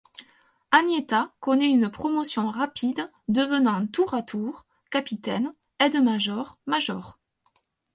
Agnetta 0.71 1.31
connait 1.39 1.69
une 1.69 1.91
promotion 1.91 2.49
rapide 2.49 3.07
devenant 3.27 3.85
tour 3.85 4.15
à 4.15 4.23
tour, 4.23 4.65
capitaine, 4.89 5.53
aide 5.79 6.01
major, 6.03 6.57
major. 6.65 7.19